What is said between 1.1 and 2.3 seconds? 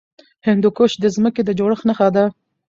ځمکې د جوړښت نښه ده.